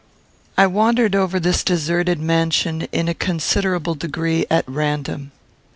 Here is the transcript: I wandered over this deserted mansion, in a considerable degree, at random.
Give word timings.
I 0.57 0.65
wandered 0.65 1.15
over 1.15 1.39
this 1.39 1.63
deserted 1.63 2.17
mansion, 2.17 2.87
in 2.91 3.07
a 3.07 3.13
considerable 3.13 3.93
degree, 3.93 4.47
at 4.49 4.67
random. 4.67 5.31